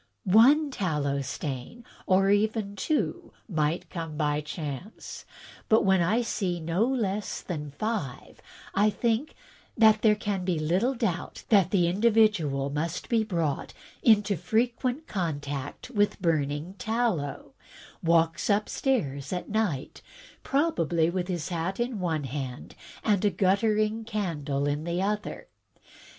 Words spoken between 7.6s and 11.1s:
five, I think that there can be little